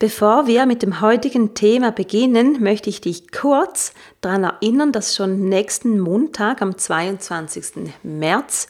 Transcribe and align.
Bevor 0.00 0.46
wir 0.46 0.64
mit 0.64 0.80
dem 0.82 1.02
heutigen 1.02 1.52
Thema 1.52 1.92
beginnen, 1.92 2.62
möchte 2.62 2.88
ich 2.88 3.02
dich 3.02 3.30
kurz 3.32 3.92
daran 4.22 4.44
erinnern, 4.44 4.92
dass 4.92 5.14
schon 5.14 5.50
nächsten 5.50 6.00
Montag 6.00 6.62
am 6.62 6.78
22. 6.78 7.92
März 8.02 8.68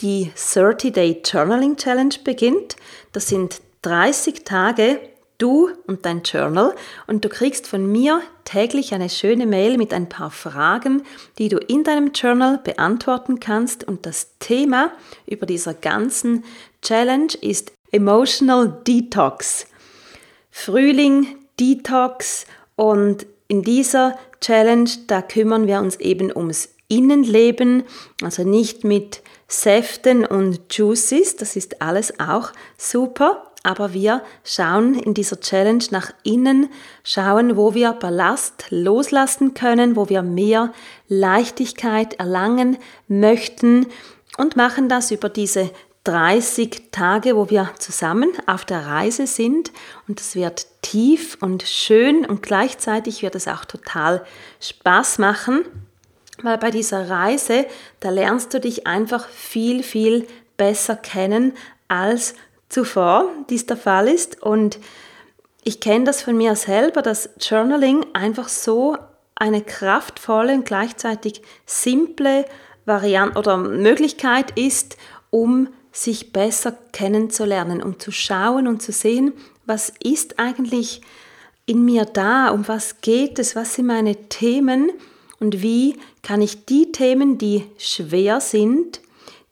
die 0.00 0.30
30-Day 0.36 1.22
Journaling 1.24 1.76
Challenge 1.76 2.14
beginnt. 2.22 2.76
Das 3.10 3.26
sind 3.26 3.60
30 3.82 4.44
Tage 4.44 5.00
du 5.38 5.68
und 5.88 6.06
dein 6.06 6.22
Journal 6.22 6.76
und 7.08 7.24
du 7.24 7.28
kriegst 7.28 7.66
von 7.66 7.90
mir 7.90 8.20
täglich 8.44 8.94
eine 8.94 9.10
schöne 9.10 9.46
Mail 9.46 9.78
mit 9.78 9.92
ein 9.92 10.08
paar 10.08 10.30
Fragen, 10.30 11.02
die 11.38 11.48
du 11.48 11.58
in 11.58 11.82
deinem 11.82 12.12
Journal 12.12 12.58
beantworten 12.58 13.40
kannst 13.40 13.82
und 13.82 14.06
das 14.06 14.38
Thema 14.38 14.92
über 15.26 15.44
dieser 15.44 15.74
ganzen 15.74 16.44
Challenge 16.82 17.34
ist 17.40 17.72
Emotional 17.90 18.80
Detox. 18.86 19.66
Frühling, 20.60 21.36
Detox 21.60 22.44
und 22.74 23.26
in 23.46 23.62
dieser 23.62 24.18
Challenge, 24.40 24.90
da 25.06 25.22
kümmern 25.22 25.68
wir 25.68 25.78
uns 25.78 25.94
eben 26.00 26.36
ums 26.36 26.70
Innenleben, 26.88 27.84
also 28.24 28.42
nicht 28.42 28.82
mit 28.82 29.22
Säften 29.46 30.26
und 30.26 30.60
Juices, 30.74 31.36
das 31.36 31.54
ist 31.54 31.80
alles 31.80 32.18
auch 32.18 32.50
super, 32.76 33.52
aber 33.62 33.94
wir 33.94 34.22
schauen 34.42 34.94
in 34.94 35.14
dieser 35.14 35.38
Challenge 35.38 35.84
nach 35.92 36.10
innen, 36.24 36.70
schauen, 37.04 37.56
wo 37.56 37.74
wir 37.74 37.92
Ballast 37.92 38.64
loslassen 38.70 39.54
können, 39.54 39.94
wo 39.94 40.08
wir 40.08 40.22
mehr 40.22 40.72
Leichtigkeit 41.06 42.14
erlangen 42.14 42.78
möchten 43.06 43.86
und 44.36 44.56
machen 44.56 44.88
das 44.88 45.12
über 45.12 45.28
diese 45.28 45.70
30 46.08 46.90
Tage, 46.90 47.36
wo 47.36 47.50
wir 47.50 47.68
zusammen 47.78 48.30
auf 48.46 48.64
der 48.64 48.86
Reise 48.86 49.26
sind 49.26 49.72
und 50.08 50.18
es 50.22 50.34
wird 50.34 50.66
tief 50.80 51.36
und 51.42 51.64
schön 51.64 52.24
und 52.24 52.42
gleichzeitig 52.42 53.22
wird 53.22 53.34
es 53.34 53.46
auch 53.46 53.66
total 53.66 54.24
Spaß 54.58 55.18
machen, 55.18 55.66
weil 56.42 56.56
bei 56.56 56.70
dieser 56.70 57.10
Reise, 57.10 57.66
da 58.00 58.08
lernst 58.08 58.54
du 58.54 58.60
dich 58.60 58.86
einfach 58.86 59.28
viel, 59.28 59.82
viel 59.82 60.26
besser 60.56 60.96
kennen 60.96 61.52
als 61.88 62.34
zuvor 62.70 63.30
dies 63.50 63.66
der 63.66 63.76
Fall 63.76 64.08
ist. 64.08 64.42
Und 64.42 64.78
ich 65.62 65.78
kenne 65.78 66.04
das 66.04 66.22
von 66.22 66.38
mir 66.38 66.56
selber, 66.56 67.02
dass 67.02 67.28
Journaling 67.38 68.06
einfach 68.14 68.48
so 68.48 68.96
eine 69.34 69.60
kraftvolle 69.60 70.54
und 70.54 70.64
gleichzeitig 70.64 71.42
simple 71.66 72.46
Variante 72.86 73.38
oder 73.38 73.58
Möglichkeit 73.58 74.58
ist, 74.58 74.96
um 75.28 75.68
sich 75.92 76.32
besser 76.32 76.76
kennenzulernen, 76.92 77.82
um 77.82 77.98
zu 77.98 78.12
schauen 78.12 78.66
und 78.66 78.82
zu 78.82 78.92
sehen, 78.92 79.32
was 79.66 79.92
ist 80.02 80.38
eigentlich 80.38 81.02
in 81.66 81.84
mir 81.84 82.04
da, 82.04 82.48
um 82.48 82.66
was 82.66 83.00
geht 83.00 83.38
es, 83.38 83.54
was 83.54 83.74
sind 83.74 83.86
meine 83.86 84.16
Themen 84.28 84.90
und 85.40 85.62
wie 85.62 85.96
kann 86.22 86.40
ich 86.40 86.64
die 86.64 86.92
Themen, 86.92 87.38
die 87.38 87.64
schwer 87.76 88.40
sind, 88.40 89.00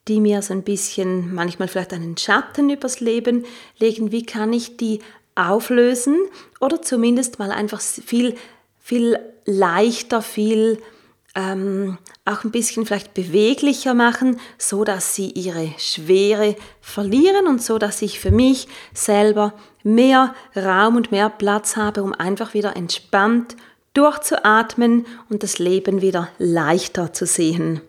die 0.09 0.21
mir 0.21 0.41
so 0.43 0.55
ein 0.55 0.63
bisschen 0.63 1.35
manchmal 1.35 1.69
vielleicht 1.69 1.93
einen 1.93 2.17
Schatten 2.17 2.71
übers 2.71 3.01
Leben 3.01 3.45
legen, 3.79 4.13
wie 4.13 4.25
kann 4.25 4.53
ich 4.53 4.77
die 4.77 5.01
auflösen 5.35 6.17
oder 6.61 6.81
zumindest 6.81 7.39
mal 7.39 7.51
einfach 7.51 7.81
viel, 7.81 8.37
viel 8.81 9.19
leichter, 9.45 10.23
viel 10.23 10.79
ähm, 11.37 11.99
auch 12.25 12.43
ein 12.43 12.51
bisschen 12.51 12.87
vielleicht 12.87 13.15
beweglicher 13.15 13.95
machen, 13.95 14.41
so 14.59 14.83
dass 14.83 15.15
sie 15.15 15.31
ihre 15.31 15.71
Schwere 15.79 16.57
verlieren 16.81 17.47
und 17.47 17.63
so 17.63 17.79
dass 17.79 18.03
ich 18.03 18.19
für 18.19 18.33
mich 18.33 18.67
selber 18.95 19.53
mehr 19.85 20.35
Raum 20.57 20.97
und 20.97 21.13
mehr 21.13 21.29
Platz 21.29 21.77
habe, 21.77 22.03
um 22.03 22.13
einfach 22.15 22.55
wieder 22.55 22.75
entspannt 22.75 23.55
durchzuatmen 23.93 25.07
und 25.31 25.43
das 25.43 25.59
Leben 25.59 26.01
wieder 26.01 26.29
leichter 26.39 27.13
zu 27.13 27.27
sehen. 27.27 27.81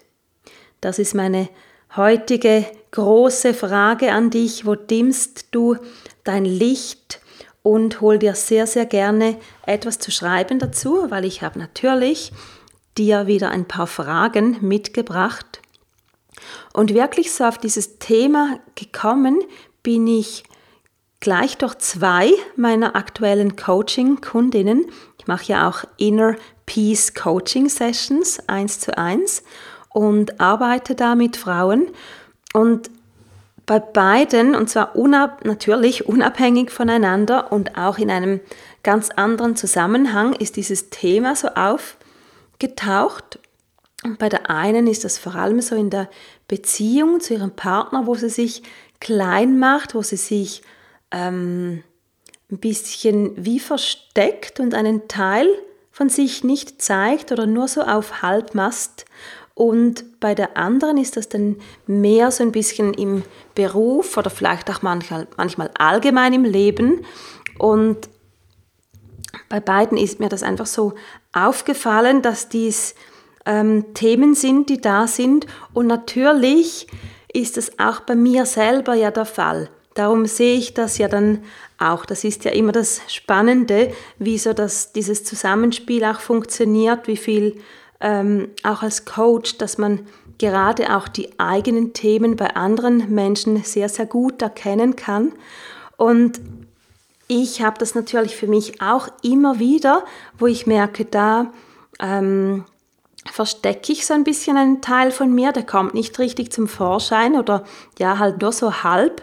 Das 0.81 0.99
ist 0.99 1.15
meine 1.15 1.49
heutige 1.97 2.67
große 2.91 3.55
Frage 3.55 4.13
an 4.13 4.31
dich. 4.31 4.67
Wo 4.67 4.75
dimmst 4.75 5.55
du 5.55 5.77
dein 6.25 6.45
Licht? 6.45 7.21
und 7.67 8.01
hol 8.01 8.17
dir 8.17 8.37
sehr, 8.37 8.69
sehr 8.69 8.87
gerne 8.87 9.39
etwas 9.67 9.99
zu 9.99 10.13
schreiben 10.13 10.61
dazu, 10.61 11.11
weil 11.11 11.25
ich 11.25 11.43
habe 11.43 11.59
natürlich 11.59 12.31
dir 12.97 13.27
wieder 13.27 13.51
ein 13.51 13.65
paar 13.65 13.89
Fragen 13.89 14.59
mitgebracht. 14.61 15.56
Und 16.73 16.95
wirklich 16.95 17.33
so 17.33 17.45
auf 17.45 17.59
dieses 17.59 17.99
Thema 17.99 18.59
gekommen 18.75 19.41
bin 19.83 20.07
ich 20.07 20.45
gleich 21.21 21.57
durch 21.57 21.77
zwei 21.79 22.31
meiner 22.57 22.97
aktuellen 22.97 23.57
Coaching-Kundinnen. 23.57 24.87
Ich 25.19 25.27
mache 25.27 25.47
ja 25.47 25.69
auch 25.69 25.85
Inner 25.97 26.37
Peace 26.67 27.15
Coaching 27.15 27.69
Sessions 27.69 28.41
eins 28.49 28.81
zu 28.81 28.97
eins 28.99 29.43
und 29.89 30.41
arbeite 30.41 30.95
da 30.95 31.15
mit 31.15 31.37
Frauen. 31.37 31.89
Und 32.53 32.91
bei 33.67 33.81
beiden, 33.81 34.55
und 34.55 34.71
zwar 34.71 34.95
unab 34.95 35.45
natürlich 35.45 36.07
unabhängig 36.07 36.71
voneinander 36.71 37.51
und 37.51 37.77
auch 37.77 37.99
in 37.99 38.11
einem 38.11 38.41
ganz 38.83 39.11
anderen 39.11 39.57
Zusammenhang, 39.57 40.35
ist 40.35 40.57
dieses 40.57 40.91
Thema 40.91 41.35
so 41.35 41.49
aufgetaucht. 41.49 43.41
Und 44.05 44.19
bei 44.19 44.29
der 44.29 44.51
einen 44.51 44.87
ist 44.87 45.05
das 45.05 45.19
vor 45.19 45.35
allem 45.35 45.61
so 45.61 45.75
in 45.75 45.91
der 45.91 46.09
Beziehung 46.49 47.21
zu 47.21 47.35
ihrem 47.35 47.53
Partner, 47.53 48.07
wo 48.07 48.15
sie 48.15 48.29
sich 48.29 48.63
klein 49.01 49.59
macht, 49.59 49.95
wo 49.95 50.03
sie 50.03 50.17
sich 50.17 50.63
ähm, 51.11 51.83
ein 52.51 52.59
bisschen 52.59 53.33
wie 53.37 53.59
versteckt 53.59 54.61
und 54.61 54.75
einen 54.75 55.09
Teil 55.09 55.49
von 55.91 56.09
sich 56.09 56.45
nicht 56.45 56.81
zeigt 56.81 57.33
oder 57.33 57.47
nur 57.47 57.69
so 57.69 57.83
auf 57.83 58.23
Halbmast 58.23 59.07
und 59.57 60.21
bei 60.21 60.35
der 60.35 60.59
anderen 60.59 60.99
ist 60.99 61.17
das 61.17 61.31
dann 61.31 61.57
mehr 61.87 62.31
so 62.31 62.45
ein 62.45 62.53
bisschen 62.53 62.93
im 62.93 63.23
Beruf 63.55 64.19
oder 64.19 64.29
vielleicht 64.29 64.69
auch 64.69 64.83
manchmal, 64.83 65.27
manchmal 65.39 65.71
allgemein 65.79 66.35
im 66.35 66.45
Leben. 66.45 67.07
Und 67.59 68.11
bei 69.49 69.59
beiden 69.59 69.97
ist 69.97 70.21
mir 70.21 70.29
das 70.29 70.43
einfach 70.43 70.67
so 70.67 70.93
aufgefallen, 71.33 72.21
dass 72.21 72.51
dies 72.51 72.95
ähm, 73.47 73.95
Themen 73.95 74.35
sind, 74.35 74.69
die 74.69 74.81
da 74.81 75.07
sind. 75.07 75.47
Und 75.73 75.87
natürlich 75.87 76.87
ist 77.33 77.57
es 77.57 77.79
auch 77.79 78.01
bei 78.01 78.15
mir 78.15 78.45
selber 78.47 78.95
ja 78.95 79.11
der 79.11 79.25
Fall. 79.25 79.71
Darum 79.95 80.27
sehe 80.27 80.57
ich 80.57 80.75
das 80.75 80.99
ja 80.99 81.09
dann 81.09 81.43
auch. 81.79 82.05
Das 82.05 82.25
ist 82.25 82.45
ja 82.45 82.51
immer 82.51 82.73
das 82.73 83.01
Spannende, 83.09 83.93
wie 84.19 84.37
so 84.37 84.53
das, 84.53 84.93
dieses 84.93 85.25
Zusammenspiel 85.25 86.05
auch 86.05 86.21
funktioniert, 86.21 87.07
wie 87.09 87.17
viel 87.17 87.57
ähm, 88.01 88.49
auch 88.63 88.83
als 88.83 89.07
Coach, 89.07 89.57
dass 89.57 89.79
man 89.79 90.07
gerade 90.39 90.95
auch 90.95 91.09
die 91.09 91.39
eigenen 91.39 91.95
Themen 91.95 92.37
bei 92.37 92.55
anderen 92.57 93.15
Menschen 93.15 93.63
sehr, 93.65 93.89
sehr 93.89 94.07
gut 94.07 94.43
erkennen 94.43 94.97
kann. 94.97 95.33
Und 95.97 96.41
ich 97.29 97.63
habe 97.63 97.79
das 97.79 97.95
natürlich 97.95 98.37
für 98.37 98.47
mich 98.47 98.83
auch 98.83 99.09
immer 99.23 99.59
wieder, 99.59 100.05
wo 100.39 100.47
ich 100.47 100.67
merke, 100.67 101.07
da 101.07 101.53
ähm, 101.99 102.65
verstecke 103.33 103.93
ich 103.93 104.07
so 104.07 104.15
ein 104.15 104.25
bisschen 104.25 104.57
einen 104.57 104.81
Teil 104.81 105.11
von 105.11 105.35
mir, 105.35 105.53
der 105.53 105.65
kommt 105.65 105.95
nicht 105.95 106.19
richtig 106.19 106.53
zum 106.53 106.69
Vorschein 106.69 107.37
oder 107.37 107.65
ja, 107.99 108.19
halt 108.19 108.41
nur 108.41 108.53
so 108.53 108.83
halb. 108.83 109.23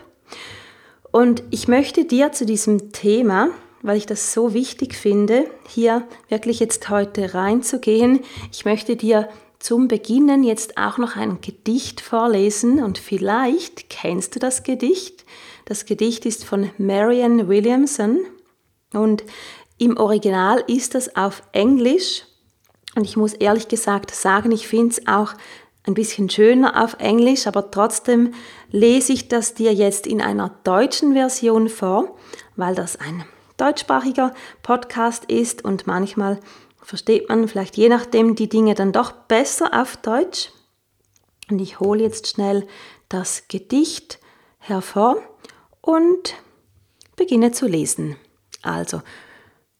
Und 1.11 1.43
ich 1.51 1.67
möchte 1.67 2.05
dir 2.05 2.31
zu 2.31 2.45
diesem 2.45 2.91
Thema, 2.91 3.49
weil 3.81 3.97
ich 3.97 4.05
das 4.05 4.33
so 4.33 4.53
wichtig 4.53 4.95
finde, 4.95 5.45
hier 5.67 6.07
wirklich 6.29 6.59
jetzt 6.59 6.89
heute 6.89 7.33
reinzugehen, 7.33 8.21
ich 8.51 8.65
möchte 8.65 8.95
dir 8.95 9.29
zum 9.59 9.87
Beginnen 9.87 10.43
jetzt 10.43 10.77
auch 10.77 10.97
noch 10.97 11.15
ein 11.15 11.39
Gedicht 11.39 12.01
vorlesen 12.01 12.83
und 12.83 12.97
vielleicht 12.97 13.89
kennst 13.89 14.35
du 14.35 14.39
das 14.39 14.63
Gedicht. 14.63 15.23
Das 15.65 15.85
Gedicht 15.85 16.25
ist 16.25 16.43
von 16.43 16.69
Marianne 16.77 17.47
Williamson 17.47 18.19
und 18.91 19.23
im 19.77 19.97
Original 19.97 20.63
ist 20.67 20.95
es 20.95 21.15
auf 21.15 21.43
Englisch 21.53 22.23
und 22.95 23.03
ich 23.05 23.17
muss 23.17 23.33
ehrlich 23.33 23.67
gesagt 23.67 24.11
sagen, 24.11 24.51
ich 24.51 24.67
finde 24.67 24.89
es 24.89 25.07
auch 25.07 25.33
ein 25.85 25.93
bisschen 25.93 26.29
schöner 26.29 26.81
auf 26.83 26.95
Englisch, 26.99 27.47
aber 27.47 27.71
trotzdem 27.71 28.33
lese 28.71 29.13
ich 29.13 29.27
das 29.27 29.53
dir 29.53 29.73
jetzt 29.73 30.07
in 30.07 30.21
einer 30.21 30.51
deutschen 30.63 31.13
Version 31.13 31.69
vor, 31.69 32.15
weil 32.55 32.75
das 32.75 32.95
ein 32.95 33.25
deutschsprachiger 33.57 34.33
Podcast 34.61 35.25
ist 35.25 35.65
und 35.65 35.87
manchmal 35.87 36.39
versteht 36.81 37.29
man 37.29 37.47
vielleicht 37.47 37.77
je 37.77 37.89
nachdem 37.89 38.35
die 38.35 38.49
Dinge 38.49 38.75
dann 38.75 38.91
doch 38.91 39.11
besser 39.11 39.81
auf 39.81 39.97
Deutsch. 39.97 40.51
Und 41.49 41.59
ich 41.59 41.79
hole 41.79 42.01
jetzt 42.01 42.27
schnell 42.27 42.65
das 43.09 43.47
Gedicht 43.47 44.19
hervor 44.59 45.17
und 45.81 46.35
beginne 47.15 47.51
zu 47.51 47.67
lesen. 47.67 48.15
Also 48.61 49.01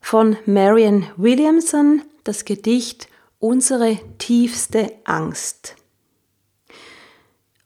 von 0.02 0.38
Marian 0.46 1.08
Williamson 1.16 2.02
das 2.24 2.46
Gedicht 2.46 3.08
Unsere 3.46 4.00
tiefste 4.20 4.94
Angst. 5.04 5.76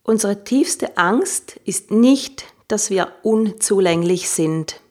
Unsere 0.01 0.43
tiefste 0.43 0.97
Angst 0.97 1.59
ist 1.65 1.91
nicht, 1.91 2.45
dass 2.67 2.89
wir 2.89 3.13
unzulänglich 3.21 4.27
sind. 4.27 4.81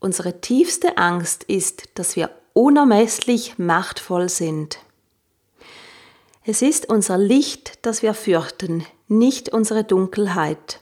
Unsere 0.00 0.40
tiefste 0.40 0.96
Angst 0.96 1.44
ist, 1.44 1.90
dass 1.96 2.16
wir 2.16 2.30
unermesslich 2.54 3.58
machtvoll 3.58 4.30
sind. 4.30 4.78
Es 6.46 6.62
ist 6.62 6.88
unser 6.88 7.18
Licht, 7.18 7.78
das 7.82 8.00
wir 8.00 8.14
fürchten, 8.14 8.86
nicht 9.08 9.50
unsere 9.50 9.84
Dunkelheit. 9.84 10.80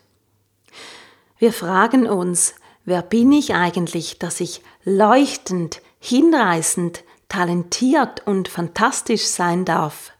Wir 1.39 1.53
fragen 1.53 2.07
uns, 2.07 2.55
wer 2.85 3.03
bin 3.03 3.33
ich 3.33 3.55
eigentlich, 3.55 4.21
dass 4.21 4.39
ich 4.39 4.63
leuchtend, 4.85 5.83
hinreißend, 5.99 7.03
talentiert 7.35 8.25
und 8.27 8.47
fantastisch 8.47 9.25
sein 9.25 9.65
darf? 9.65 10.13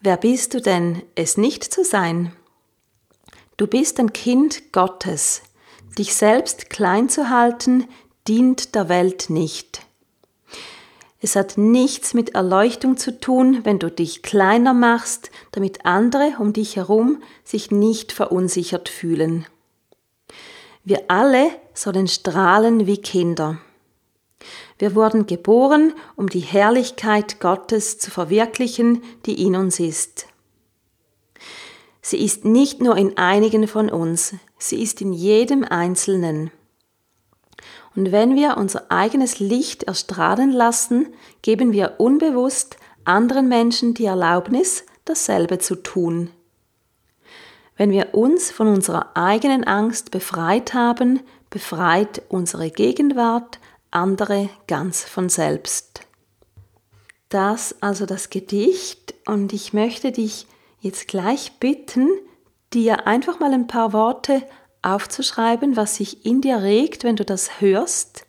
Wer 0.00 0.16
bist 0.16 0.52
du 0.54 0.60
denn, 0.60 1.02
es 1.14 1.36
nicht 1.36 1.62
zu 1.62 1.84
sein? 1.84 2.32
Du 3.56 3.68
bist 3.68 4.00
ein 4.00 4.12
Kind 4.12 4.72
Gottes. 4.72 5.42
Dich 5.96 6.16
selbst 6.16 6.70
klein 6.70 7.08
zu 7.08 7.30
halten, 7.30 7.86
dient 8.26 8.74
der 8.74 8.88
Welt 8.88 9.30
nicht. 9.30 9.82
Es 11.20 11.36
hat 11.36 11.56
nichts 11.56 12.14
mit 12.14 12.30
Erleuchtung 12.30 12.96
zu 12.96 13.20
tun, 13.20 13.64
wenn 13.64 13.78
du 13.78 13.92
dich 13.92 14.22
kleiner 14.22 14.74
machst, 14.74 15.30
damit 15.52 15.84
andere 15.84 16.34
um 16.40 16.52
dich 16.52 16.74
herum 16.74 17.22
sich 17.44 17.70
nicht 17.70 18.10
verunsichert 18.10 18.88
fühlen. 18.88 19.46
Wir 20.82 21.04
alle 21.08 21.50
sollen 21.74 22.08
strahlen 22.08 22.88
wie 22.88 22.98
Kinder. 22.98 23.58
Wir 24.78 24.94
wurden 24.94 25.26
geboren, 25.26 25.92
um 26.16 26.28
die 26.28 26.40
Herrlichkeit 26.40 27.40
Gottes 27.40 27.98
zu 27.98 28.10
verwirklichen, 28.10 29.02
die 29.26 29.44
in 29.44 29.56
uns 29.56 29.80
ist. 29.80 30.26
Sie 32.00 32.24
ist 32.24 32.44
nicht 32.44 32.80
nur 32.80 32.96
in 32.96 33.18
einigen 33.18 33.66
von 33.66 33.90
uns, 33.90 34.34
sie 34.56 34.82
ist 34.82 35.00
in 35.00 35.12
jedem 35.12 35.64
Einzelnen. 35.64 36.50
Und 37.96 38.12
wenn 38.12 38.36
wir 38.36 38.56
unser 38.56 38.90
eigenes 38.90 39.40
Licht 39.40 39.82
erstrahlen 39.82 40.52
lassen, 40.52 41.08
geben 41.42 41.72
wir 41.72 41.94
unbewusst 41.98 42.76
anderen 43.04 43.48
Menschen 43.48 43.94
die 43.94 44.04
Erlaubnis, 44.04 44.84
dasselbe 45.04 45.58
zu 45.58 45.74
tun. 45.74 46.30
Wenn 47.76 47.90
wir 47.90 48.14
uns 48.14 48.50
von 48.50 48.68
unserer 48.68 49.16
eigenen 49.16 49.64
Angst 49.64 50.10
befreit 50.10 50.74
haben, 50.74 51.20
befreit 51.50 52.22
unsere 52.28 52.70
Gegenwart 52.70 53.58
andere 53.90 54.48
ganz 54.66 55.04
von 55.04 55.28
selbst. 55.28 56.00
Das 57.28 57.76
also 57.80 58.06
das 58.06 58.30
Gedicht 58.30 59.14
und 59.26 59.52
ich 59.52 59.72
möchte 59.72 60.12
dich 60.12 60.46
jetzt 60.80 61.08
gleich 61.08 61.52
bitten, 61.60 62.08
dir 62.72 63.06
einfach 63.06 63.40
mal 63.40 63.52
ein 63.52 63.66
paar 63.66 63.92
Worte 63.92 64.42
aufzuschreiben, 64.82 65.76
was 65.76 65.96
sich 65.96 66.24
in 66.24 66.40
dir 66.40 66.62
regt, 66.62 67.04
wenn 67.04 67.16
du 67.16 67.24
das 67.24 67.60
hörst. 67.60 68.24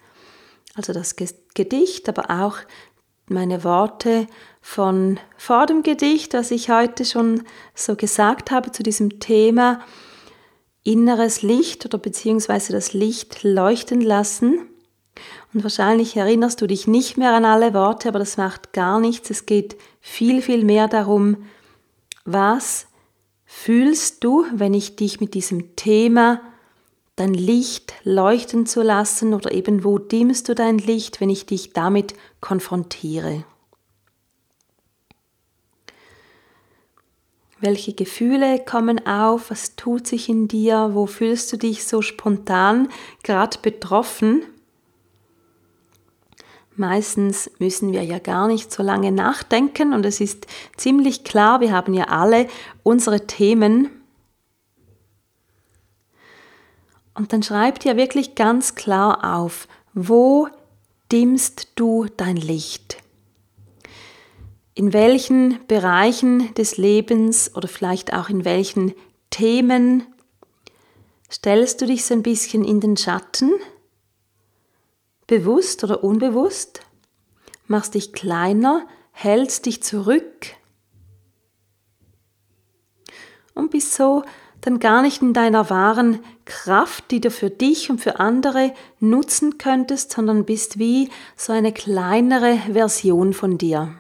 Also 0.75 0.93
das 0.93 1.15
Gedicht, 1.53 2.09
aber 2.09 2.29
auch 2.29 2.57
meine 3.27 3.63
Worte 3.63 4.27
von 4.61 5.19
vor 5.37 5.65
dem 5.65 5.83
Gedicht, 5.83 6.33
was 6.33 6.51
ich 6.51 6.69
heute 6.69 7.05
schon 7.05 7.43
so 7.75 7.95
gesagt 7.95 8.51
habe 8.51 8.71
zu 8.71 8.83
diesem 8.83 9.19
Thema 9.19 9.81
inneres 10.83 11.41
Licht 11.41 11.85
oder 11.85 11.97
beziehungsweise 11.97 12.73
das 12.73 12.93
Licht 12.93 13.43
leuchten 13.43 14.01
lassen. 14.01 14.68
Und 15.53 15.63
wahrscheinlich 15.63 16.15
erinnerst 16.15 16.61
du 16.61 16.67
dich 16.67 16.87
nicht 16.87 17.17
mehr 17.17 17.33
an 17.33 17.45
alle 17.45 17.73
Worte, 17.73 18.09
aber 18.09 18.19
das 18.19 18.37
macht 18.37 18.73
gar 18.73 18.99
nichts. 18.99 19.29
Es 19.29 19.45
geht 19.45 19.77
viel, 20.01 20.41
viel 20.41 20.63
mehr 20.63 20.87
darum, 20.87 21.37
was 22.25 22.87
fühlst 23.45 24.23
du, 24.23 24.45
wenn 24.53 24.73
ich 24.73 24.95
dich 24.95 25.19
mit 25.19 25.33
diesem 25.33 25.75
Thema 25.75 26.41
dein 27.15 27.33
Licht 27.33 27.93
leuchten 28.03 28.65
zu 28.65 28.81
lassen 28.81 29.33
oder 29.33 29.51
eben 29.51 29.83
wo 29.83 29.97
dimmst 29.97 30.47
du 30.47 30.55
dein 30.55 30.77
Licht, 30.77 31.19
wenn 31.19 31.29
ich 31.29 31.45
dich 31.45 31.73
damit 31.73 32.13
konfrontiere? 32.39 33.43
Welche 37.61 37.93
Gefühle 37.93 38.63
kommen 38.63 39.05
auf? 39.05 39.51
Was 39.51 39.75
tut 39.75 40.07
sich 40.07 40.29
in 40.29 40.47
dir? 40.47 40.91
Wo 40.93 41.07
fühlst 41.07 41.51
du 41.51 41.57
dich 41.57 41.85
so 41.85 42.01
spontan 42.01 42.87
gerade 43.23 43.57
betroffen? 43.61 44.43
Meistens 46.75 47.51
müssen 47.59 47.91
wir 47.91 48.03
ja 48.03 48.19
gar 48.19 48.47
nicht 48.47 48.71
so 48.71 48.83
lange 48.83 49.11
nachdenken 49.11 49.93
und 49.93 50.05
es 50.05 50.21
ist 50.21 50.47
ziemlich 50.77 51.23
klar, 51.23 51.59
wir 51.59 51.73
haben 51.73 51.93
ja 51.93 52.05
alle 52.05 52.47
unsere 52.83 53.27
Themen. 53.27 53.89
Und 57.13 57.33
dann 57.33 57.43
schreib 57.43 57.79
dir 57.79 57.97
wirklich 57.97 58.35
ganz 58.35 58.75
klar 58.75 59.35
auf, 59.35 59.67
wo 59.93 60.47
dimmst 61.11 61.67
du 61.75 62.05
dein 62.15 62.37
Licht? 62.37 62.97
In 64.73 64.93
welchen 64.93 65.59
Bereichen 65.67 66.53
des 66.53 66.77
Lebens 66.77 67.53
oder 67.55 67.67
vielleicht 67.67 68.13
auch 68.13 68.29
in 68.29 68.45
welchen 68.45 68.93
Themen 69.29 70.05
stellst 71.29 71.81
du 71.81 71.85
dich 71.85 72.05
so 72.05 72.13
ein 72.13 72.23
bisschen 72.23 72.63
in 72.63 72.79
den 72.79 72.95
Schatten? 72.95 73.51
Bewusst 75.29 75.83
oder 75.83 76.03
unbewusst, 76.03 76.81
machst 77.67 77.93
dich 77.93 78.13
kleiner, 78.13 78.87
hältst 79.11 79.67
dich 79.67 79.83
zurück 79.83 80.47
und 83.53 83.69
bist 83.69 83.93
so 83.93 84.23
dann 84.61 84.79
gar 84.79 85.03
nicht 85.03 85.21
in 85.21 85.33
deiner 85.33 85.69
wahren 85.69 86.19
Kraft, 86.45 87.11
die 87.11 87.21
du 87.21 87.29
für 87.29 87.51
dich 87.51 87.91
und 87.91 87.99
für 87.99 88.19
andere 88.19 88.73
nutzen 88.99 89.59
könntest, 89.59 90.11
sondern 90.11 90.45
bist 90.45 90.79
wie 90.79 91.09
so 91.37 91.53
eine 91.53 91.71
kleinere 91.71 92.57
Version 92.73 93.33
von 93.33 93.59
dir. 93.59 93.93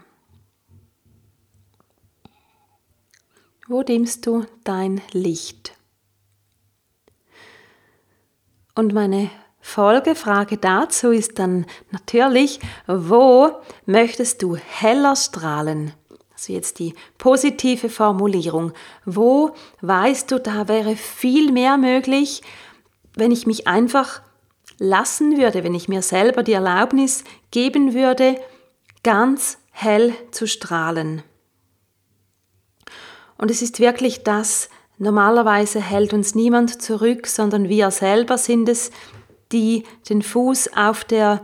Wo 3.67 3.83
dimmst 3.83 4.25
du 4.25 4.45
dein 4.63 4.99
Licht? 5.11 5.77
Und 8.73 8.93
meine 8.93 9.29
Folgefrage 9.61 10.57
dazu 10.57 11.11
ist 11.11 11.37
dann 11.39 11.65
natürlich, 11.91 12.59
wo 12.87 13.51
möchtest 13.85 14.41
du 14.41 14.55
heller 14.55 15.15
strahlen? 15.15 15.93
Also 16.33 16.53
jetzt 16.53 16.79
die 16.79 16.93
positive 17.17 17.89
Formulierung. 17.89 18.71
Wo 19.05 19.51
weißt 19.81 20.31
du, 20.31 20.39
da 20.39 20.67
wäre 20.67 20.95
viel 20.95 21.51
mehr 21.51 21.77
möglich, 21.77 22.41
wenn 23.15 23.31
ich 23.31 23.45
mich 23.45 23.67
einfach 23.67 24.21
lassen 24.77 25.37
würde, 25.37 25.63
wenn 25.65 25.75
ich 25.75 25.89
mir 25.89 26.01
selber 26.01 26.43
die 26.43 26.53
Erlaubnis 26.53 27.25
geben 27.51 27.93
würde, 27.93 28.39
ganz 29.03 29.57
hell 29.71 30.13
zu 30.31 30.47
strahlen. 30.47 31.23
Und 33.37 33.51
es 33.51 33.61
ist 33.61 33.79
wirklich 33.79 34.23
das, 34.23 34.69
normalerweise 34.97 35.81
hält 35.81 36.13
uns 36.13 36.35
niemand 36.35 36.81
zurück, 36.81 37.27
sondern 37.27 37.69
wir 37.69 37.91
selber 37.91 38.37
sind 38.37 38.69
es, 38.69 38.91
die 39.51 39.83
den 40.09 40.21
Fuß 40.21 40.73
auf 40.75 41.03
der 41.03 41.41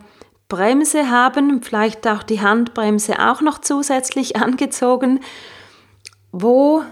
Bremse 0.48 1.10
haben, 1.10 1.62
vielleicht 1.64 2.08
auch 2.08 2.24
die 2.24 2.42
Handbremse 2.42 3.20
auch 3.20 3.42
noch 3.42 3.60
zusätzlich 3.60 4.36
angezogen. 4.42 5.20
Wo 6.32 6.84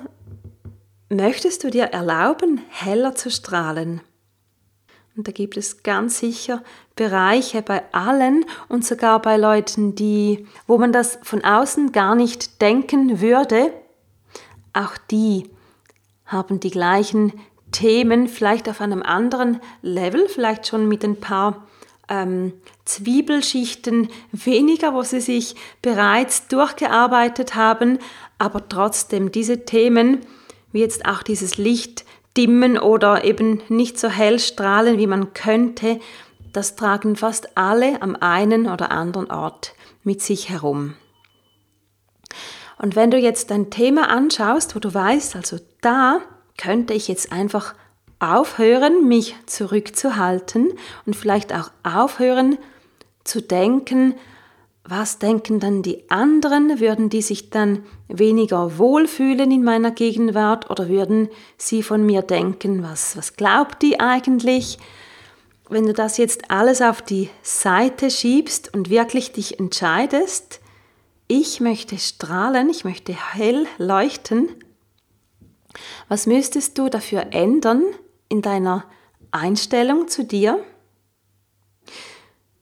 möchtest 1.10 1.64
du 1.64 1.70
dir 1.70 1.86
erlauben, 1.86 2.62
heller 2.70 3.16
zu 3.16 3.30
strahlen? 3.30 4.02
Und 5.16 5.28
da 5.28 5.32
gibt 5.32 5.58
es 5.58 5.84
ganz 5.84 6.18
sicher 6.18 6.64
Bereiche 6.96 7.62
bei 7.62 7.84
allen 7.94 8.46
und 8.68 8.84
sogar 8.84 9.22
bei 9.22 9.38
Leuten, 9.38 9.94
die, 9.94 10.48
wo 10.66 10.80
man 10.80 10.92
das 10.92 11.20
von 11.22 11.44
außen 11.44 11.92
gar 11.92 12.16
nicht 12.16 12.62
denken 12.62 13.22
würde, 13.22 13.72
auch 14.74 14.98
die 15.12 15.52
haben 16.26 16.60
die 16.60 16.72
gleichen 16.72 17.34
Themen, 17.74 18.30
vielleicht 18.30 18.70
auf 18.70 18.80
einem 18.80 19.04
anderen 19.04 19.60
Level, 19.82 20.30
vielleicht 20.30 20.68
schon 20.68 20.88
mit 20.88 21.04
ein 21.04 21.20
paar 21.20 21.68
ähm, 22.08 22.54
Zwiebelschichten 22.86 24.08
weniger, 24.32 24.94
wo 24.94 25.04
sie 25.04 25.20
sich 25.20 25.56
bereits 25.82 26.48
durchgearbeitet 26.48 27.56
haben, 27.56 28.00
aber 28.38 28.70
trotzdem 28.70 29.32
diese 29.32 29.66
Themen, 29.66 30.20
wie 30.72 30.80
jetzt 30.80 31.06
auch 31.06 31.24
dieses 31.24 31.58
Licht 31.58 32.06
dimmen 32.38 32.78
oder 32.78 33.26
eben 33.26 33.62
nicht 33.70 34.00
so 34.00 34.08
hell 34.08 34.40
strahlen, 34.40 34.98
wie 34.98 35.08
man 35.08 35.34
könnte, 35.34 36.00
das 36.52 36.76
tragen 36.76 37.16
fast 37.16 37.58
alle 37.58 38.02
am 38.02 38.16
einen 38.16 38.68
oder 38.68 38.92
anderen 38.92 39.30
Ort 39.32 39.74
mit 40.04 40.22
sich 40.22 40.50
herum. 40.50 40.96
Und 42.78 42.96
wenn 42.96 43.12
du 43.12 43.18
jetzt 43.18 43.52
ein 43.52 43.70
Thema 43.70 44.10
anschaust, 44.10 44.76
wo 44.76 44.80
du 44.80 44.94
weißt, 44.94 45.36
also 45.36 45.58
da 45.82 46.22
könnte 46.58 46.94
ich 46.94 47.08
jetzt 47.08 47.32
einfach 47.32 47.76
aufhören, 48.20 49.08
mich 49.08 49.36
zurückzuhalten 49.46 50.74
und 51.06 51.16
vielleicht 51.16 51.54
auch 51.54 51.72
aufhören 51.84 52.58
zu 53.24 53.42
denken, 53.42 54.16
was 54.86 55.18
denken 55.18 55.60
dann 55.60 55.82
die 55.82 56.10
anderen? 56.10 56.80
Würden 56.80 57.10
die 57.10 57.22
sich 57.22 57.50
dann 57.50 57.84
weniger 58.10 58.78
wohlfühlen 58.78 59.50
in 59.50 59.64
meiner 59.64 59.92
Gegenwart 59.92 60.70
oder 60.70 60.90
würden 60.90 61.30
sie 61.58 61.84
von 61.84 62.06
mir 62.06 62.22
denken, 62.22 62.84
was, 62.84 63.16
was 63.16 63.36
glaubt 63.36 63.82
die 63.82 64.02
eigentlich? 64.02 64.78
Wenn 65.70 65.86
du 65.86 65.94
das 65.94 66.18
jetzt 66.18 66.52
alles 66.52 66.82
auf 66.82 67.02
die 67.02 67.30
Seite 67.42 68.12
schiebst 68.12 68.74
und 68.74 68.90
wirklich 68.90 69.32
dich 69.32 69.58
entscheidest, 69.60 70.60
ich 71.28 71.62
möchte 71.62 71.98
strahlen, 71.98 72.70
ich 72.70 72.84
möchte 72.84 73.14
hell 73.14 73.66
leuchten, 73.78 74.50
was 76.08 76.28
müsstest 76.28 76.78
du 76.78 76.90
dafür 76.90 77.28
ändern 77.32 77.84
in 78.30 78.42
deiner 78.42 78.86
Einstellung 79.32 80.08
zu 80.08 80.24
dir? 80.24 80.64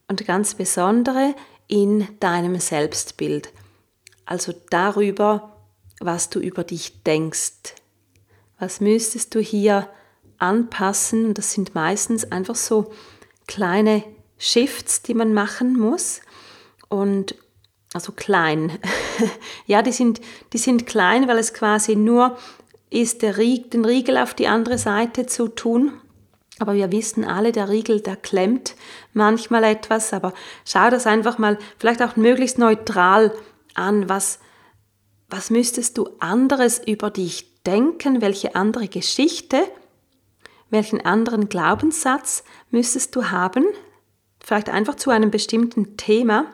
Und 0.08 0.26
ganz 0.26 0.54
besondere 0.54 1.34
in 1.68 2.06
deinem 2.20 2.58
Selbstbild, 2.60 3.50
also 4.26 4.52
darüber, 4.70 5.56
was 6.00 6.28
du 6.28 6.38
über 6.38 6.64
dich 6.64 7.02
denkst. 7.02 7.74
Was 8.58 8.80
müsstest 8.80 9.34
du 9.34 9.40
hier 9.40 9.88
anpassen? 10.38 11.26
Und 11.26 11.38
das 11.38 11.52
sind 11.52 11.74
meistens 11.74 12.30
einfach 12.30 12.56
so 12.56 12.92
kleine 13.46 14.04
Shifts, 14.38 15.02
die 15.02 15.14
man 15.14 15.32
machen 15.32 15.78
muss. 15.78 16.20
Und 16.88 17.36
also 17.94 18.12
klein. 18.12 18.78
ja, 19.66 19.82
die 19.82 19.92
sind, 19.92 20.20
die 20.52 20.58
sind 20.58 20.86
klein, 20.86 21.28
weil 21.28 21.38
es 21.38 21.54
quasi 21.54 21.96
nur 21.96 22.38
ist, 22.92 23.22
der 23.22 23.38
Rieg, 23.38 23.70
den 23.70 23.84
Riegel 23.84 24.18
auf 24.18 24.34
die 24.34 24.48
andere 24.48 24.78
Seite 24.78 25.26
zu 25.26 25.48
tun. 25.48 25.92
Aber 26.58 26.74
wir 26.74 26.92
wissen 26.92 27.24
alle, 27.24 27.50
der 27.50 27.68
Riegel, 27.68 28.00
der 28.00 28.16
klemmt 28.16 28.76
manchmal 29.14 29.64
etwas, 29.64 30.12
aber 30.12 30.32
schau 30.64 30.90
das 30.90 31.06
einfach 31.06 31.38
mal 31.38 31.58
vielleicht 31.78 32.02
auch 32.02 32.16
möglichst 32.16 32.58
neutral 32.58 33.32
an. 33.74 34.08
Was, 34.08 34.38
was 35.28 35.50
müsstest 35.50 35.98
du 35.98 36.08
anderes 36.20 36.80
über 36.86 37.10
dich 37.10 37.62
denken? 37.64 38.20
Welche 38.20 38.54
andere 38.54 38.88
Geschichte? 38.88 39.62
Welchen 40.70 41.04
anderen 41.04 41.48
Glaubenssatz 41.48 42.44
müsstest 42.70 43.16
du 43.16 43.30
haben? 43.30 43.64
Vielleicht 44.42 44.68
einfach 44.68 44.96
zu 44.96 45.10
einem 45.10 45.30
bestimmten 45.30 45.96
Thema, 45.96 46.46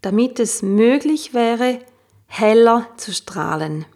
damit 0.00 0.40
es 0.40 0.62
möglich 0.62 1.34
wäre, 1.34 1.80
heller 2.26 2.88
zu 2.96 3.12
strahlen. 3.12 3.86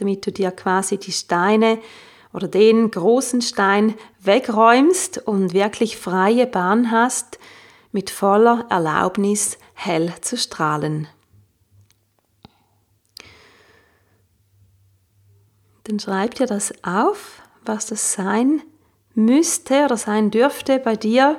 Damit 0.00 0.26
du 0.26 0.32
dir 0.32 0.50
quasi 0.50 0.98
die 0.98 1.12
Steine 1.12 1.78
oder 2.32 2.48
den 2.48 2.90
großen 2.90 3.42
Stein 3.42 3.94
wegräumst 4.20 5.18
und 5.18 5.52
wirklich 5.52 5.96
freie 5.96 6.46
Bahn 6.46 6.90
hast, 6.90 7.38
mit 7.92 8.10
voller 8.10 8.66
Erlaubnis 8.70 9.58
hell 9.74 10.12
zu 10.20 10.36
strahlen. 10.36 11.08
Dann 15.84 15.98
schreib 15.98 16.34
dir 16.34 16.46
das 16.46 16.72
auf, 16.84 17.42
was 17.64 17.86
das 17.86 18.12
sein 18.12 18.62
müsste 19.14 19.84
oder 19.84 19.96
sein 19.96 20.30
dürfte 20.30 20.78
bei 20.78 20.94
dir. 20.94 21.36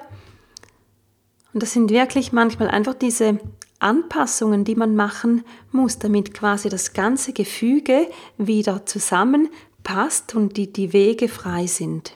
Und 1.54 1.64
das 1.64 1.74
sind 1.74 1.90
wirklich 1.90 2.32
manchmal 2.32 2.70
einfach 2.70 2.94
diese 2.94 3.40
Anpassungen, 3.82 4.64
die 4.64 4.76
man 4.76 4.96
machen 4.96 5.44
muss, 5.72 6.00
damit 6.00 6.34
quasi 6.34 6.70
das 6.70 6.94
ganze 6.94 7.34
Gefüge 7.34 8.08
wieder 8.38 8.86
zusammen 8.86 9.50
passt 9.84 10.36
und 10.36 10.58
die, 10.58 10.72
die 10.72 10.94
Wege 10.94 11.28
frei 11.28 11.68
sind. 11.68 12.14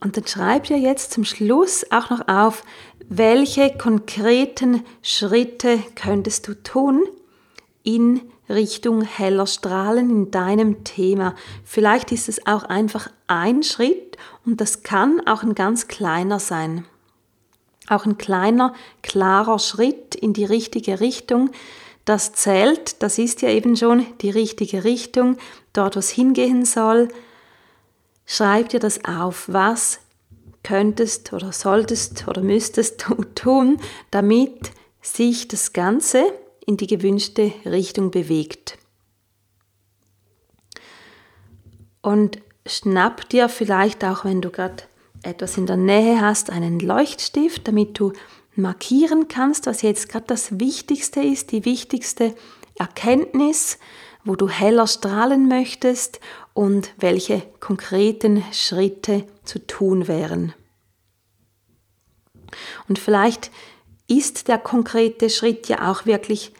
Und 0.00 0.16
dann 0.16 0.26
schreib 0.26 0.64
dir 0.64 0.78
jetzt 0.78 1.12
zum 1.12 1.24
Schluss 1.24 1.84
auch 1.90 2.10
noch 2.10 2.28
auf, 2.28 2.64
welche 3.08 3.76
konkreten 3.76 4.84
Schritte 5.02 5.80
könntest 5.94 6.46
du 6.46 6.54
tun 6.54 7.02
in 7.82 8.20
Richtung 8.48 9.02
heller 9.02 9.46
Strahlen 9.46 10.10
in 10.10 10.30
deinem 10.30 10.84
Thema. 10.84 11.34
Vielleicht 11.64 12.12
ist 12.12 12.28
es 12.28 12.46
auch 12.46 12.64
einfach 12.64 13.10
ein 13.26 13.62
Schritt 13.62 14.16
und 14.46 14.60
das 14.60 14.82
kann 14.82 15.20
auch 15.26 15.42
ein 15.42 15.54
ganz 15.54 15.88
kleiner 15.88 16.38
sein. 16.38 16.84
Auch 17.88 18.04
ein 18.04 18.18
kleiner, 18.18 18.74
klarer 19.02 19.58
Schritt 19.58 20.14
in 20.14 20.32
die 20.32 20.44
richtige 20.44 21.00
Richtung, 21.00 21.50
das 22.04 22.32
zählt, 22.32 23.02
das 23.02 23.18
ist 23.18 23.42
ja 23.42 23.50
eben 23.50 23.76
schon 23.76 24.06
die 24.22 24.30
richtige 24.30 24.84
Richtung, 24.84 25.36
dort 25.74 25.94
wo 25.94 25.98
es 25.98 26.08
hingehen 26.08 26.64
soll. 26.64 27.08
Schreib 28.24 28.70
dir 28.70 28.80
das 28.80 29.04
auf, 29.04 29.44
was 29.48 30.00
könntest 30.62 31.32
oder 31.32 31.52
solltest 31.52 32.26
oder 32.26 32.40
müsstest 32.42 33.06
du 33.06 33.14
tun, 33.34 33.80
damit 34.10 34.70
sich 35.02 35.48
das 35.48 35.72
Ganze 35.72 36.32
in 36.66 36.76
die 36.76 36.86
gewünschte 36.86 37.52
Richtung 37.64 38.10
bewegt. 38.10 38.78
Und 42.02 42.38
schnapp 42.66 43.28
dir 43.28 43.48
vielleicht 43.48 44.04
auch, 44.04 44.24
wenn 44.24 44.40
du 44.40 44.50
gerade 44.50 44.84
etwas 45.22 45.56
in 45.56 45.66
der 45.66 45.76
Nähe 45.76 46.20
hast, 46.20 46.50
einen 46.50 46.80
Leuchtstift, 46.80 47.68
damit 47.68 47.98
du 47.98 48.12
markieren 48.54 49.28
kannst, 49.28 49.66
was 49.66 49.82
jetzt 49.82 50.08
gerade 50.08 50.26
das 50.26 50.58
Wichtigste 50.58 51.20
ist, 51.20 51.52
die 51.52 51.64
wichtigste 51.64 52.34
Erkenntnis, 52.76 53.78
wo 54.24 54.36
du 54.36 54.48
heller 54.48 54.86
strahlen 54.86 55.48
möchtest 55.48 56.20
und 56.54 56.92
welche 56.98 57.42
konkreten 57.60 58.44
Schritte 58.52 59.24
zu 59.44 59.64
tun 59.66 60.08
wären. 60.08 60.52
Und 62.88 62.98
vielleicht 62.98 63.50
ist 64.08 64.48
der 64.48 64.58
konkrete 64.58 65.30
Schritt 65.30 65.68
ja 65.68 65.90
auch 65.90 66.06
wirklich 66.06 66.52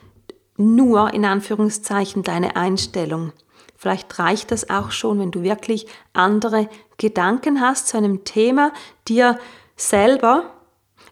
nur 0.55 1.13
in 1.13 1.25
Anführungszeichen 1.25 2.23
deine 2.23 2.55
Einstellung. 2.55 3.33
Vielleicht 3.79 4.19
reicht 4.19 4.51
das 4.51 4.69
auch 4.69 4.91
schon, 4.91 5.19
wenn 5.19 5.31
du 5.31 5.41
wirklich 5.41 5.87
andere 6.11 6.67
Gedanken 6.97 7.61
hast 7.61 7.87
zu 7.87 7.95
einem 7.95 8.25
Thema, 8.25 8.73
dir 9.07 9.39
selber 9.77 10.51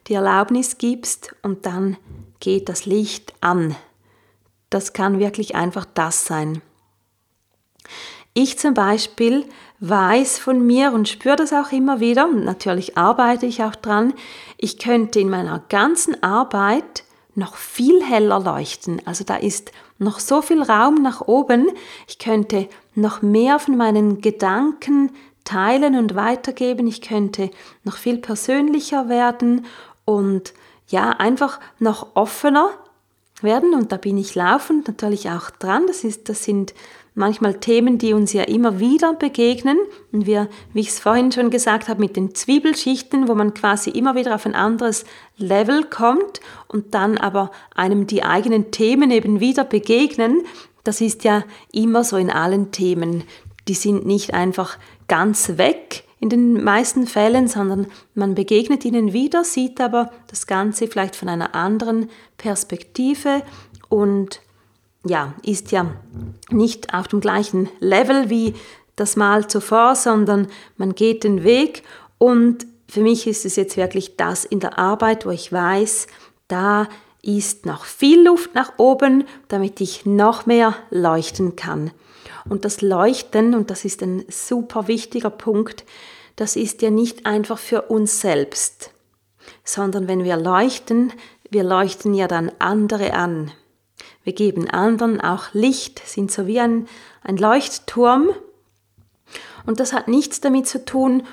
die 0.08 0.16
Erlaubnis 0.16 0.78
gibst 0.78 1.34
und 1.44 1.66
dann 1.66 1.96
geht 2.42 2.68
das 2.68 2.86
Licht 2.86 3.34
an. 3.40 3.78
Das 4.70 4.92
kann 4.92 5.18
wirklich 5.18 5.56
einfach 5.56 5.86
das 5.94 6.26
sein. 6.26 6.62
Ich 8.34 8.60
zum 8.60 8.74
Beispiel 8.74 9.46
weiß 9.80 10.38
von 10.38 10.68
mir 10.68 10.92
und 10.92 11.08
spüre 11.08 11.38
das 11.38 11.54
auch 11.54 11.72
immer 11.72 12.02
wieder, 12.02 12.26
und 12.26 12.44
natürlich 12.44 12.98
arbeite 12.98 13.46
ich 13.46 13.64
auch 13.64 13.76
dran, 13.76 14.14
ich 14.58 14.78
könnte 14.78 15.22
in 15.22 15.30
meiner 15.30 15.64
ganzen 15.70 16.22
Arbeit 16.22 17.06
noch 17.34 17.56
viel 17.56 18.04
heller 18.04 18.42
leuchten. 18.42 19.02
Also 19.06 19.24
da 19.24 19.38
ist 19.38 19.72
noch 20.00 20.20
so 20.20 20.42
viel 20.42 20.62
Raum 20.62 20.96
nach 20.96 21.22
oben. 21.22 21.70
Ich 22.08 22.20
könnte 22.20 22.68
noch 22.96 23.22
mehr 23.22 23.60
von 23.60 23.78
meinen 23.78 24.22
Gedanken 24.22 25.12
teilen 25.44 25.96
und 25.96 26.16
weitergeben. 26.16 26.88
Ich 26.88 27.02
könnte 27.02 27.50
noch 27.84 27.98
viel 27.98 28.18
persönlicher 28.18 29.10
werden 29.10 29.66
und 30.06 30.54
ja, 30.88 31.10
einfach 31.12 31.60
noch 31.80 32.16
offener 32.16 32.70
werden 33.42 33.74
und 33.74 33.92
da 33.92 33.98
bin 33.98 34.18
ich 34.18 34.36
laufend 34.36 34.88
natürlich 34.88 35.30
auch 35.30 35.50
dran. 35.52 35.86
Das, 35.88 36.04
ist, 36.04 36.30
das 36.30 36.44
sind 36.44 36.74
manchmal 37.18 37.56
Themen, 37.56 37.98
die 37.98 38.14
uns 38.14 38.32
ja 38.32 38.44
immer 38.44 38.80
wieder 38.80 39.14
begegnen. 39.14 39.78
Und 40.12 40.26
wir, 40.26 40.48
wie 40.74 40.82
ich 40.82 40.90
es 40.90 41.00
vorhin 41.00 41.32
schon 41.32 41.50
gesagt 41.50 41.90
habe, 41.90 42.00
mit 42.00 42.16
den 42.16 42.36
Zwiebelschichten, 42.36 43.28
wo 43.28 43.36
man 43.36 43.54
quasi 43.54 43.90
immer 43.90 44.16
wieder 44.16 44.36
auf 44.36 44.46
ein 44.46 44.56
anderes 44.56 45.04
Level 45.38 45.84
kommt 45.84 46.40
und 46.68 46.94
dann 46.94 47.18
aber 47.18 47.52
einem 47.76 48.08
die 48.08 48.24
eigenen 48.24 48.72
Themen 48.72 49.12
eben 49.12 49.40
wieder 49.40 49.64
begegnen. 49.64 50.44
Das 50.84 51.02
ist 51.02 51.24
ja 51.24 51.44
immer 51.74 52.04
so 52.04 52.18
in 52.18 52.30
allen 52.30 52.72
Themen. 52.72 53.24
Die 53.68 53.74
sind 53.74 54.06
nicht 54.06 54.34
einfach 54.34 54.78
ganz 55.08 55.58
weg 55.58 56.04
in 56.20 56.30
den 56.30 56.64
meisten 56.64 57.08
Fällen, 57.08 57.48
sondern 57.48 57.88
man 58.14 58.36
begegnet 58.36 58.86
ihnen 58.86 59.14
wieder, 59.14 59.44
sieht 59.44 59.82
aber 59.82 60.12
das 60.28 60.48
Ganze 60.48 60.88
vielleicht 60.88 61.16
von 61.16 61.30
einer 61.30 61.54
anderen 61.56 62.10
Perspektive 62.38 63.44
und 63.90 64.42
ja, 65.06 65.34
ist 65.44 65.72
ja 65.72 65.86
nicht 66.50 66.94
auf 66.94 67.08
dem 67.08 67.20
gleichen 67.20 67.70
Level 67.80 68.30
wie 68.30 68.54
das 68.96 69.16
Mal 69.16 69.48
zuvor, 69.48 69.96
sondern 69.96 70.48
man 70.76 70.96
geht 70.96 71.24
den 71.24 71.44
Weg 71.44 71.84
und 72.18 72.66
für 72.90 73.02
mich 73.02 73.28
ist 73.28 73.46
es 73.46 73.56
jetzt 73.56 73.78
wirklich 73.78 74.16
das 74.16 74.46
in 74.46 74.60
der 74.60 74.80
Arbeit, 74.80 75.26
wo 75.26 75.30
ich 75.30 75.52
weiß, 75.52 76.08
da 76.48 76.88
ist 77.22 77.66
noch 77.66 77.84
viel 77.84 78.26
Luft 78.26 78.56
nach 78.56 78.74
oben, 78.78 79.26
damit 79.50 79.82
ich 79.82 80.06
noch 80.06 80.46
mehr 80.46 80.76
leuchten 80.90 81.56
kann. 81.56 81.92
Und 82.48 82.64
das 82.64 82.82
Leuchten, 82.82 83.54
und 83.54 83.70
das 83.70 83.84
ist 83.84 84.02
ein 84.02 84.24
super 84.30 84.88
wichtiger 84.88 85.30
Punkt, 85.30 85.84
das 86.38 86.56
ist 86.56 86.82
ja 86.82 86.90
nicht 86.90 87.26
einfach 87.26 87.58
für 87.58 87.84
uns 87.84 88.22
selbst, 88.22 88.92
sondern 89.64 90.08
wenn 90.08 90.24
wir 90.24 90.38
leuchten, 90.38 91.12
wir 91.50 91.64
leuchten 91.64 92.14
ja 92.14 92.28
dann 92.28 92.52
andere 92.60 93.14
an. 93.14 93.52
Wir 94.28 94.34
geben 94.34 94.70
anderen 94.70 95.22
auch 95.22 95.54
Licht, 95.54 96.02
sind 96.06 96.34
so 96.34 96.48
wie 96.48 96.60
ein, 96.60 96.90
ein 97.24 97.38
Leuchtturm. 97.38 98.28
Und 99.66 99.80
das 99.80 99.94
hat 99.94 100.10
nichts 100.10 100.42
damit 100.42 100.68
zu 100.68 100.84
tun, 100.84 101.24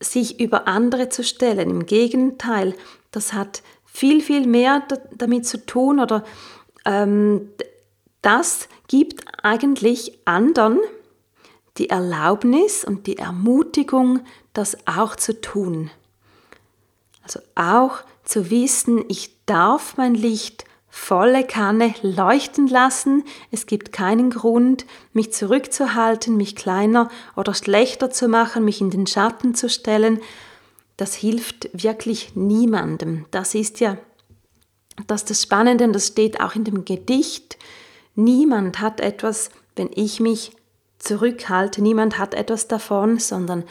sich 0.00 0.38
über 0.38 0.68
andere 0.68 1.08
zu 1.08 1.24
stellen. 1.24 1.70
Im 1.70 1.86
Gegenteil, 1.86 2.74
das 3.10 3.32
hat 3.32 3.62
viel, 3.86 4.20
viel 4.20 4.46
mehr 4.46 4.82
damit 5.12 5.46
zu 5.46 5.64
tun 5.64 5.98
oder 5.98 6.24
ähm, 6.84 7.48
das 8.20 8.68
gibt 8.86 9.24
eigentlich 9.42 10.18
anderen 10.26 10.78
die 11.78 11.88
Erlaubnis 11.88 12.84
und 12.84 13.06
die 13.06 13.16
Ermutigung, 13.16 14.20
das 14.52 14.76
auch 14.86 15.16
zu 15.16 15.40
tun. 15.40 15.90
Also 17.22 17.40
auch 17.54 18.00
zu 18.24 18.50
wissen, 18.50 19.06
ich 19.08 19.30
darf 19.46 19.96
mein 19.96 20.14
Licht 20.14 20.66
volle 20.96 21.44
Kanne 21.44 21.94
leuchten 22.00 22.66
lassen. 22.66 23.22
Es 23.52 23.66
gibt 23.66 23.92
keinen 23.92 24.30
Grund, 24.30 24.86
mich 25.12 25.30
zurückzuhalten, 25.30 26.36
mich 26.36 26.56
kleiner 26.56 27.10
oder 27.36 27.52
schlechter 27.54 28.10
zu 28.10 28.28
machen, 28.28 28.64
mich 28.64 28.80
in 28.80 28.90
den 28.90 29.06
Schatten 29.06 29.54
zu 29.54 29.68
stellen. 29.68 30.20
Das 30.96 31.14
hilft 31.14 31.68
wirklich 31.74 32.34
niemandem. 32.34 33.26
Das 33.30 33.54
ist 33.54 33.78
ja 33.78 33.98
das, 35.06 35.26
das 35.26 35.42
Spannende 35.42 35.84
und 35.84 35.92
das 35.92 36.08
steht 36.08 36.40
auch 36.40 36.54
in 36.56 36.64
dem 36.64 36.86
Gedicht. 36.86 37.58
Niemand 38.14 38.80
hat 38.80 39.00
etwas, 39.00 39.50
wenn 39.76 39.90
ich 39.94 40.18
mich 40.18 40.52
zurückhalte. 40.98 41.82
Niemand 41.82 42.18
hat 42.18 42.34
etwas 42.34 42.68
davon, 42.68 43.18
sondern 43.18 43.64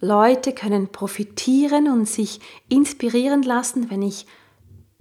Leute 0.00 0.52
können 0.52 0.88
profitieren 0.88 1.88
und 1.88 2.08
sich 2.08 2.40
inspirieren 2.68 3.44
lassen, 3.44 3.88
wenn 3.88 4.02
ich 4.02 4.26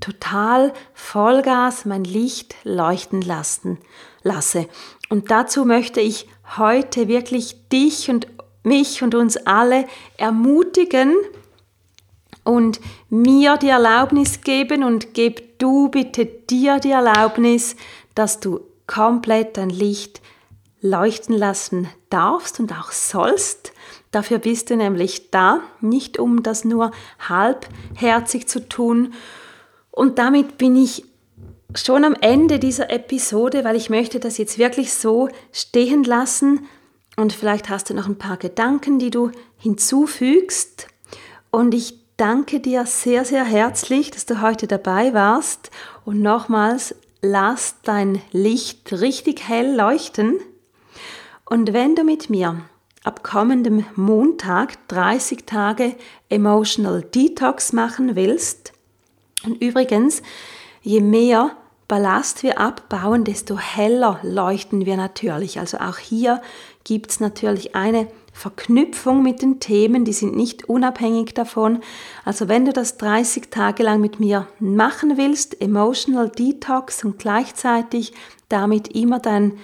total 0.02 0.74
Vollgas 0.94 1.86
mein 1.86 2.04
Licht 2.04 2.56
leuchten 2.64 3.22
lassen, 3.22 3.78
lasse. 4.24 4.68
Und 5.10 5.32
dazu 5.32 5.64
möchte 5.64 6.02
ich 6.02 6.28
heute 6.58 7.08
wirklich 7.08 7.70
dich 7.70 8.10
und 8.10 8.28
mich 8.64 9.02
und 9.02 9.16
uns 9.16 9.38
alle 9.38 9.86
ermutigen 10.18 11.16
und 12.44 12.82
mir 13.10 13.58
die 13.58 13.70
Erlaubnis 13.70 14.42
geben 14.42 14.84
und 14.84 15.14
gib 15.14 15.60
du 15.60 15.90
bitte 15.90 16.26
dir 16.26 16.80
die 16.80 16.92
Erlaubnis, 16.92 17.76
dass 18.16 18.40
du 18.40 18.62
komplett 18.88 19.58
dein 19.58 19.70
Licht 19.70 20.22
leuchten 20.82 21.38
lassen 21.38 21.88
darfst 22.10 22.60
und 22.60 22.74
auch 22.74 22.92
sollst. 22.92 23.72
Dafür 24.10 24.40
bist 24.40 24.70
du 24.70 24.76
nämlich 24.76 25.32
da, 25.32 25.62
nicht 25.80 26.20
um 26.20 26.44
das 26.44 26.66
nur 26.66 26.92
halbherzig 27.20 28.48
zu 28.48 28.68
tun. 28.68 29.14
Und 30.02 30.18
damit 30.18 30.58
bin 30.58 30.76
ich 30.76 31.06
schon 31.76 32.04
am 32.06 32.16
Ende 32.16 32.58
dieser 32.58 32.90
Episode, 32.90 33.64
weil 33.64 33.76
ich 33.76 33.92
möchte 33.92 34.20
das 34.20 34.40
jetzt 34.40 34.58
wirklich 34.58 34.96
so 34.96 35.30
stehen 35.52 36.04
lassen. 36.04 36.66
Und 37.18 37.34
vielleicht 37.34 37.70
hast 37.70 37.88
du 37.88 37.94
noch 37.94 38.08
ein 38.08 38.18
paar 38.18 38.38
Gedanken, 38.38 38.98
die 38.98 39.12
du 39.12 39.30
hinzufügst. 39.58 40.88
Und 41.52 41.76
ich 41.76 42.00
danke 42.18 42.60
dir 42.62 42.88
sehr, 42.88 43.26
sehr 43.26 43.44
herzlich, 43.44 44.10
dass 44.10 44.26
du 44.26 44.42
heute 44.42 44.66
dabei 44.66 45.14
warst. 45.14 45.70
Und 46.04 46.20
nochmals, 46.20 46.96
lass 47.22 47.76
dein 47.84 48.24
Licht 48.32 48.92
richtig 48.92 49.48
hell 49.48 49.76
leuchten. 49.76 50.40
Und 51.46 51.74
wenn 51.74 51.96
du 51.96 52.04
mit 52.04 52.28
mir 52.28 52.62
ab 53.04 53.22
kommendem 53.22 53.86
Montag 53.96 54.88
30 54.88 55.46
Tage 55.46 55.96
Emotional 56.28 57.04
Detox 57.04 57.72
machen 57.72 58.16
willst, 58.16 58.74
und 59.46 59.62
übrigens, 59.62 60.22
je 60.82 61.02
mehr 61.02 61.52
Ballast 61.88 62.44
wir 62.44 62.58
abbauen, 62.58 63.26
desto 63.26 63.58
heller 63.58 64.20
leuchten 64.24 64.86
wir 64.86 64.96
natürlich. 64.96 65.60
Also 65.60 65.78
auch 65.80 65.98
hier 65.98 66.42
gibt 66.86 67.12
es 67.12 67.20
natürlich 67.20 67.76
eine 67.76 68.08
Verknüpfung 68.32 69.22
mit 69.22 69.42
den 69.42 69.60
Themen, 69.60 70.06
die 70.06 70.14
sind 70.14 70.36
nicht 70.38 70.70
unabhängig 70.70 71.34
davon. 71.34 71.82
Also 72.24 72.48
wenn 72.48 72.64
du 72.64 72.72
das 72.72 72.96
30 72.96 73.52
Tage 73.52 73.84
lang 73.84 74.00
mit 74.00 74.22
mir 74.22 74.48
machen 74.60 75.18
willst, 75.18 75.62
Emotional 75.62 76.30
Detox 76.30 77.04
und 77.04 77.20
gleichzeitig 77.20 78.14
damit 78.48 78.88
immer 78.88 79.20
dein 79.20 79.60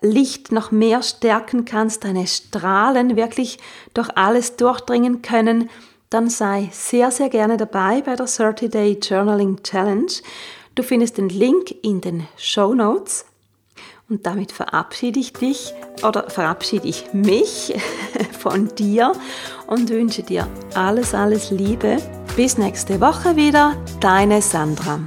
Licht 0.00 0.52
noch 0.52 0.70
mehr 0.70 1.02
stärken 1.02 1.66
kannst, 1.66 2.04
deine 2.04 2.26
Strahlen 2.26 3.16
wirklich 3.16 3.58
durch 3.92 4.08
alles 4.16 4.56
durchdringen 4.56 5.20
können, 5.20 5.68
dann 6.10 6.30
sei 6.30 6.68
sehr, 6.72 7.10
sehr 7.10 7.28
gerne 7.28 7.56
dabei 7.56 8.02
bei 8.02 8.16
der 8.16 8.26
30-Day 8.26 8.98
Journaling 9.02 9.62
Challenge. 9.62 10.12
Du 10.74 10.82
findest 10.82 11.18
den 11.18 11.28
Link 11.28 11.74
in 11.82 12.00
den 12.00 12.28
Show 12.36 12.74
Notes. 12.74 13.24
Und 14.08 14.24
damit 14.24 14.52
verabschiede 14.52 15.18
ich 15.18 15.32
dich 15.32 15.74
oder 16.06 16.30
verabschiede 16.30 16.86
ich 16.86 17.12
mich 17.12 17.74
von 18.38 18.68
dir 18.76 19.12
und 19.66 19.90
wünsche 19.90 20.22
dir 20.22 20.46
alles, 20.74 21.12
alles 21.12 21.50
Liebe. 21.50 21.96
Bis 22.36 22.56
nächste 22.56 23.00
Woche 23.00 23.34
wieder, 23.34 23.76
deine 23.98 24.42
Sandra. 24.42 25.00